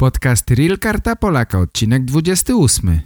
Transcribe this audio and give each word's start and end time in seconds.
Podcast 0.00 0.50
Real 0.50 0.78
Karta 0.78 1.14
Polaka, 1.14 1.58
odcinek 1.58 2.04
28. 2.04 3.02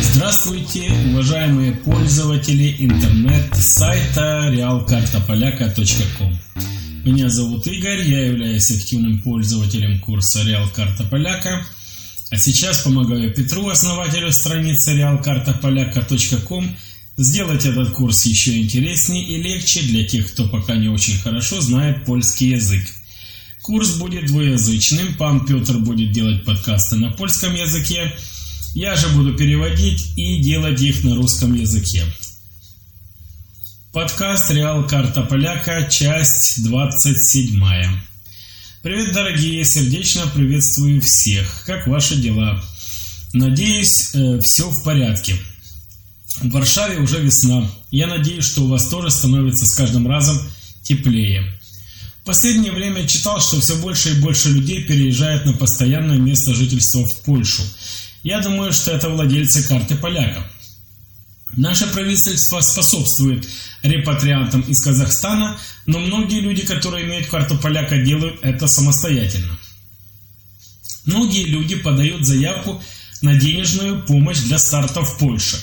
Здравствуйте, 0.00 0.92
уважаемые 1.10 1.72
пользователи 1.72 2.76
интернет-сайта 2.78 4.50
realkartapolaka.com 4.50 6.71
Меня 7.04 7.28
зовут 7.28 7.66
Игорь, 7.66 8.08
я 8.08 8.26
являюсь 8.26 8.70
активным 8.70 9.20
пользователем 9.22 9.98
курса 9.98 10.44
Реал 10.44 10.68
Карта 10.68 11.02
Поляка. 11.02 11.66
А 12.30 12.36
сейчас 12.36 12.78
помогаю 12.82 13.34
Петру, 13.34 13.68
основателю 13.68 14.30
страницы 14.30 14.94
realkartapolaka.com, 14.96 16.76
сделать 17.16 17.66
этот 17.66 17.90
курс 17.90 18.24
еще 18.24 18.56
интереснее 18.56 19.24
и 19.24 19.42
легче 19.42 19.82
для 19.82 20.06
тех, 20.06 20.32
кто 20.32 20.48
пока 20.48 20.76
не 20.76 20.88
очень 20.88 21.18
хорошо 21.18 21.60
знает 21.60 22.04
польский 22.04 22.50
язык. 22.50 22.88
Курс 23.62 23.96
будет 23.96 24.26
двуязычным, 24.26 25.14
пан 25.14 25.44
Петр 25.44 25.78
будет 25.78 26.12
делать 26.12 26.44
подкасты 26.44 26.94
на 26.96 27.10
польском 27.10 27.52
языке, 27.56 28.12
я 28.74 28.94
же 28.94 29.08
буду 29.08 29.34
переводить 29.34 30.12
и 30.16 30.40
делать 30.40 30.80
их 30.80 31.02
на 31.02 31.16
русском 31.16 31.52
языке. 31.52 32.04
Подкаст 33.92 34.50
«Реал 34.50 34.86
Карта 34.86 35.20
Поляка», 35.20 35.86
часть 35.90 36.64
27. 36.64 37.62
Привет, 38.80 39.12
дорогие, 39.12 39.62
сердечно 39.66 40.26
приветствую 40.34 41.02
всех. 41.02 41.64
Как 41.66 41.86
ваши 41.86 42.16
дела? 42.16 42.58
Надеюсь, 43.34 44.14
э, 44.14 44.40
все 44.40 44.70
в 44.70 44.82
порядке. 44.82 45.36
В 46.40 46.50
Варшаве 46.52 47.00
уже 47.00 47.20
весна. 47.20 47.70
Я 47.90 48.06
надеюсь, 48.06 48.46
что 48.46 48.62
у 48.62 48.68
вас 48.68 48.88
тоже 48.88 49.10
становится 49.10 49.66
с 49.66 49.74
каждым 49.74 50.08
разом 50.08 50.40
теплее. 50.82 51.52
В 52.22 52.24
последнее 52.24 52.72
время 52.72 53.06
читал, 53.06 53.42
что 53.42 53.60
все 53.60 53.76
больше 53.76 54.12
и 54.12 54.20
больше 54.22 54.48
людей 54.48 54.84
переезжают 54.84 55.44
на 55.44 55.52
постоянное 55.52 56.16
место 56.16 56.54
жительства 56.54 57.06
в 57.06 57.14
Польшу. 57.26 57.62
Я 58.22 58.40
думаю, 58.40 58.72
что 58.72 58.90
это 58.92 59.10
владельцы 59.10 59.68
карты 59.68 59.96
поляка. 59.96 60.50
Наше 61.56 61.86
правительство 61.88 62.60
способствует 62.60 63.46
репатриантам 63.82 64.62
из 64.62 64.80
Казахстана, 64.80 65.58
но 65.86 65.98
многие 65.98 66.40
люди, 66.40 66.62
которые 66.62 67.04
имеют 67.06 67.26
карту 67.26 67.58
поляка, 67.58 67.98
делают 67.98 68.38
это 68.42 68.66
самостоятельно. 68.66 69.58
Многие 71.04 71.44
люди 71.44 71.76
подают 71.76 72.24
заявку 72.24 72.82
на 73.20 73.34
денежную 73.36 74.02
помощь 74.02 74.38
для 74.38 74.58
старта 74.58 75.02
в 75.02 75.18
Польше. 75.18 75.58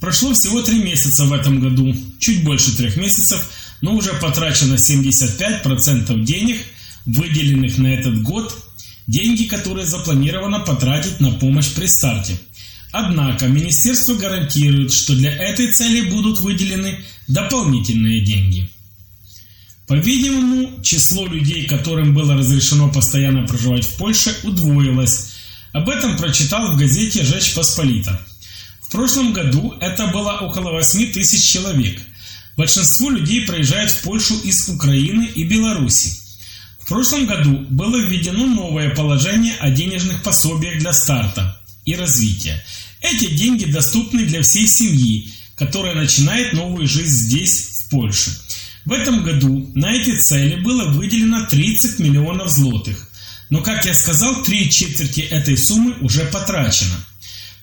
Прошло 0.00 0.34
всего 0.34 0.60
три 0.60 0.82
месяца 0.82 1.24
в 1.24 1.32
этом 1.32 1.60
году, 1.60 1.96
чуть 2.18 2.44
больше 2.44 2.76
трех 2.76 2.96
месяцев, 2.96 3.42
но 3.80 3.94
уже 3.94 4.12
потрачено 4.14 4.74
75% 4.74 6.24
денег, 6.24 6.60
выделенных 7.06 7.78
на 7.78 7.86
этот 7.86 8.22
год, 8.22 8.54
деньги, 9.06 9.44
которые 9.44 9.86
запланировано 9.86 10.60
потратить 10.60 11.20
на 11.20 11.32
помощь 11.32 11.70
при 11.70 11.86
старте– 11.86 12.36
Однако 12.98 13.46
министерство 13.46 14.14
гарантирует, 14.14 14.90
что 14.90 15.14
для 15.14 15.30
этой 15.30 15.70
цели 15.70 16.08
будут 16.08 16.40
выделены 16.40 16.98
дополнительные 17.28 18.22
деньги. 18.22 18.70
По-видимому, 19.86 20.82
число 20.82 21.26
людей, 21.26 21.66
которым 21.66 22.14
было 22.14 22.34
разрешено 22.34 22.90
постоянно 22.90 23.46
проживать 23.46 23.84
в 23.84 23.98
Польше, 23.98 24.34
удвоилось. 24.44 25.32
Об 25.74 25.90
этом 25.90 26.16
прочитал 26.16 26.72
в 26.72 26.78
газете 26.78 27.22
«Жечь 27.22 27.52
Посполита». 27.52 28.18
В 28.80 28.90
прошлом 28.90 29.34
году 29.34 29.74
это 29.78 30.06
было 30.06 30.38
около 30.40 30.70
8 30.70 31.12
тысяч 31.12 31.52
человек. 31.52 32.00
Большинство 32.56 33.10
людей 33.10 33.42
проезжают 33.42 33.90
в 33.90 34.00
Польшу 34.00 34.38
из 34.42 34.70
Украины 34.70 35.28
и 35.34 35.44
Беларуси. 35.44 36.16
В 36.80 36.88
прошлом 36.88 37.26
году 37.26 37.58
было 37.68 37.98
введено 37.98 38.46
новое 38.46 38.94
положение 38.94 39.54
о 39.60 39.68
денежных 39.68 40.22
пособиях 40.22 40.78
для 40.78 40.94
старта 40.94 41.60
и 41.84 41.94
развития. 41.94 42.64
Эти 43.08 43.26
деньги 43.26 43.66
доступны 43.66 44.24
для 44.24 44.42
всей 44.42 44.66
семьи, 44.66 45.30
которая 45.54 45.94
начинает 45.94 46.52
новую 46.52 46.88
жизнь 46.88 47.14
здесь, 47.14 47.70
в 47.86 47.90
Польше. 47.90 48.36
В 48.84 48.92
этом 48.92 49.22
году 49.22 49.70
на 49.76 49.92
эти 49.92 50.16
цели 50.16 50.56
было 50.56 50.88
выделено 50.88 51.46
30 51.46 52.00
миллионов 52.00 52.50
злотых. 52.50 53.08
Но, 53.48 53.62
как 53.62 53.84
я 53.86 53.94
сказал, 53.94 54.42
три 54.42 54.68
четверти 54.70 55.20
этой 55.20 55.56
суммы 55.56 55.94
уже 56.00 56.24
потрачено. 56.24 56.96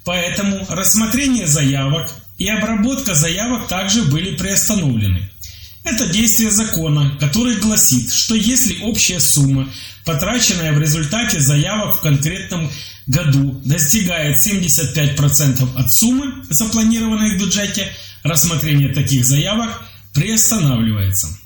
Поэтому 0.05 0.65
рассмотрение 0.69 1.45
заявок 1.45 2.09
и 2.37 2.47
обработка 2.47 3.13
заявок 3.13 3.67
также 3.67 4.03
были 4.03 4.37
приостановлены. 4.37 5.29
Это 5.83 6.07
действие 6.07 6.49
закона, 6.49 7.17
который 7.19 7.57
гласит, 7.57 8.11
что 8.11 8.35
если 8.35 8.81
общая 8.81 9.19
сумма, 9.19 9.69
потраченная 10.05 10.73
в 10.73 10.79
результате 10.79 11.39
заявок 11.39 11.97
в 11.97 12.01
конкретном 12.01 12.69
году 13.05 13.61
достигает 13.65 14.37
75% 14.45 15.77
от 15.77 15.93
суммы, 15.93 16.45
запланированной 16.49 17.35
в 17.35 17.39
бюджете, 17.39 17.91
рассмотрение 18.23 18.93
таких 18.93 19.25
заявок 19.25 19.83
приостанавливается. 20.13 21.37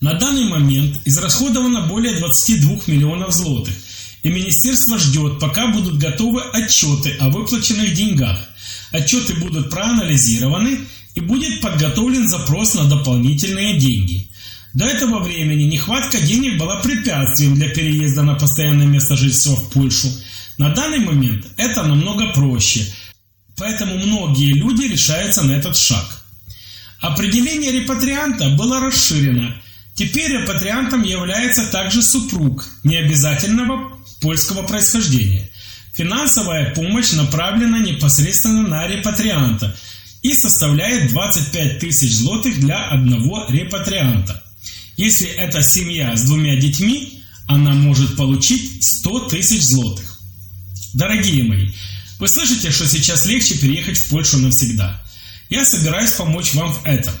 На 0.00 0.14
данный 0.14 0.44
момент 0.44 1.00
израсходовано 1.04 1.82
более 1.82 2.16
22 2.16 2.80
миллионов 2.86 3.32
злотых, 3.32 3.74
и 4.22 4.28
министерство 4.28 4.98
ждет, 4.98 5.38
пока 5.38 5.68
будут 5.68 5.98
готовы 5.98 6.42
отчеты 6.52 7.16
о 7.20 7.28
выплаченных 7.28 7.94
деньгах. 7.94 8.38
Отчеты 8.90 9.34
будут 9.34 9.70
проанализированы 9.70 10.80
и 11.18 11.20
будет 11.20 11.60
подготовлен 11.60 12.28
запрос 12.28 12.74
на 12.74 12.84
дополнительные 12.84 13.76
деньги. 13.76 14.30
До 14.72 14.84
этого 14.84 15.18
времени 15.18 15.64
нехватка 15.64 16.20
денег 16.20 16.58
была 16.58 16.76
препятствием 16.76 17.54
для 17.54 17.68
переезда 17.70 18.22
на 18.22 18.34
постоянное 18.34 18.86
место 18.86 19.16
жительства 19.16 19.56
в 19.56 19.68
Польшу. 19.70 20.08
На 20.58 20.72
данный 20.72 21.00
момент 21.00 21.44
это 21.56 21.82
намного 21.82 22.32
проще, 22.34 22.86
поэтому 23.56 23.96
многие 23.96 24.52
люди 24.52 24.84
решаются 24.84 25.42
на 25.42 25.52
этот 25.52 25.76
шаг. 25.76 26.22
Определение 27.00 27.72
репатрианта 27.72 28.50
было 28.50 28.78
расширено. 28.78 29.56
Теперь 29.96 30.30
репатриантом 30.30 31.02
является 31.02 31.66
также 31.66 32.00
супруг 32.00 32.64
необязательного 32.84 33.98
польского 34.20 34.62
происхождения. 34.62 35.50
Финансовая 35.94 36.72
помощь 36.76 37.10
направлена 37.10 37.80
непосредственно 37.80 38.68
на 38.68 38.86
репатрианта 38.86 39.76
и 40.28 40.34
составляет 40.34 41.10
25 41.10 41.78
тысяч 41.78 42.12
злотых 42.16 42.60
для 42.60 42.88
одного 42.90 43.46
репатрианта. 43.48 44.42
Если 44.98 45.26
это 45.26 45.62
семья 45.62 46.14
с 46.14 46.24
двумя 46.24 46.56
детьми, 46.56 47.22
она 47.46 47.72
может 47.72 48.14
получить 48.14 48.84
100 48.84 49.20
тысяч 49.30 49.62
злотых. 49.62 50.20
Дорогие 50.92 51.44
мои, 51.44 51.70
вы 52.18 52.28
слышите, 52.28 52.70
что 52.70 52.86
сейчас 52.86 53.24
легче 53.24 53.56
переехать 53.56 53.96
в 53.96 54.08
Польшу 54.10 54.36
навсегда. 54.36 55.02
Я 55.48 55.64
собираюсь 55.64 56.12
помочь 56.12 56.52
вам 56.52 56.74
в 56.74 56.84
этом. 56.84 57.14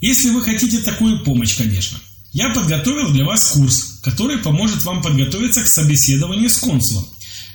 Если 0.00 0.30
вы 0.30 0.40
хотите 0.44 0.78
такую 0.78 1.24
помощь, 1.24 1.56
конечно. 1.56 1.98
Я 2.32 2.50
подготовил 2.50 3.10
для 3.10 3.24
вас 3.24 3.52
курс, 3.52 3.98
который 4.02 4.38
поможет 4.38 4.84
вам 4.84 5.02
подготовиться 5.02 5.62
к 5.62 5.66
собеседованию 5.66 6.50
с 6.50 6.58
консулом. 6.58 7.06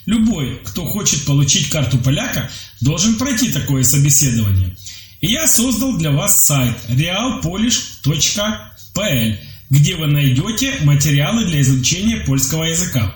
Любой, 0.06 0.60
кто 0.66 0.86
хочет 0.86 1.24
получить 1.26 1.70
карту 1.70 2.00
поляка, 2.00 2.50
должен 2.81 3.16
пройти 3.16 3.50
такое 3.52 3.84
собеседование. 3.84 4.76
Я 5.22 5.47
создал 5.47 5.97
для 5.97 6.12
вас 6.12 6.46
сайт 6.46 6.78
realpolish.pl, 6.88 9.38
где 9.69 9.96
вы 9.96 10.07
найдете 10.07 10.78
материалы 10.81 11.46
для 11.46 11.62
изучения 11.62 12.18
польского 12.18 12.63
языка. 12.63 13.16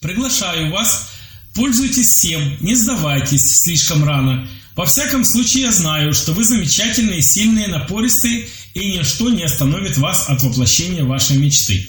Приглашаю 0.00 0.70
вас, 0.70 1.10
пользуйтесь 1.54 2.06
всем, 2.06 2.56
не 2.60 2.76
сдавайтесь 2.76 3.62
слишком 3.62 4.04
рано. 4.04 4.48
Во 4.76 4.86
всяком 4.86 5.24
случае, 5.24 5.64
я 5.64 5.72
знаю, 5.72 6.14
что 6.14 6.32
вы 6.32 6.44
замечательные, 6.44 7.20
сильные, 7.20 7.68
напористые, 7.68 8.46
и 8.74 8.96
ничто 8.96 9.28
не 9.28 9.42
остановит 9.42 9.98
вас 9.98 10.28
от 10.28 10.42
воплощения 10.42 11.04
вашей 11.04 11.36
мечты. 11.36 11.86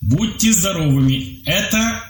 Будьте 0.00 0.52
здоровыми. 0.52 1.40
Это 1.44 2.02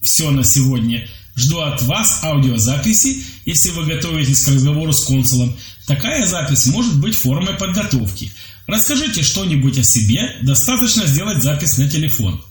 все 0.00 0.30
на 0.30 0.42
сегодня. 0.42 1.06
Жду 1.34 1.60
от 1.60 1.82
вас 1.82 2.20
аудиозаписи, 2.22 3.24
если 3.46 3.70
вы 3.70 3.86
готовитесь 3.86 4.44
к 4.44 4.48
разговору 4.48 4.92
с 4.92 5.04
консулом. 5.04 5.56
Такая 5.86 6.26
запись 6.26 6.66
может 6.66 7.00
быть 7.00 7.16
формой 7.16 7.54
подготовки. 7.54 8.30
Расскажите 8.66 9.22
что-нибудь 9.22 9.78
о 9.78 9.82
себе, 9.82 10.36
достаточно 10.42 11.06
сделать 11.06 11.42
запись 11.42 11.78
на 11.78 11.88
телефон. 11.88 12.42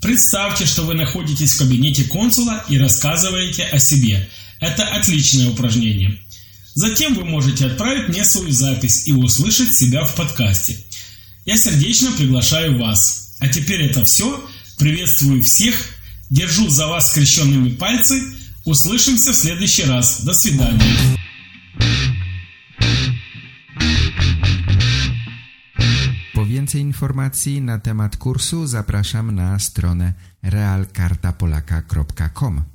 Представьте, 0.00 0.66
что 0.66 0.82
вы 0.82 0.94
находитесь 0.94 1.52
в 1.52 1.58
кабинете 1.58 2.04
консула 2.04 2.64
и 2.68 2.78
рассказываете 2.78 3.64
о 3.64 3.78
себе. 3.78 4.28
Это 4.60 4.84
отличное 4.84 5.50
упражнение. 5.50 6.18
Затем 6.74 7.14
вы 7.14 7.24
можете 7.24 7.66
отправить 7.66 8.08
мне 8.08 8.24
свою 8.24 8.50
запись 8.50 9.06
и 9.06 9.12
услышать 9.12 9.76
себя 9.76 10.04
в 10.04 10.14
подкасте. 10.14 10.76
Я 11.44 11.56
сердечно 11.56 12.10
приглашаю 12.12 12.78
вас. 12.78 13.34
А 13.38 13.48
теперь 13.48 13.82
это 13.82 14.04
все. 14.04 14.42
Приветствую 14.78 15.42
всех 15.42 15.74
Держу 16.29 16.69
за 16.69 16.87
вас 16.87 17.11
скрещенными 17.11 17.69
пальцы. 17.69 18.21
Услышимся 18.65 19.31
в 19.31 19.35
следующий 19.35 19.85
раз. 19.85 20.23
До 20.23 20.33
свидания. 20.33 21.17
Po 26.33 26.45
więcej 26.45 26.81
informacji 26.81 27.61
na 27.61 27.79
temat 27.79 28.17
kursu 28.17 28.67
zapraszam 28.67 29.35
na 29.35 29.59
stronę 29.59 30.13
realkartapolaka.com. 30.41 32.72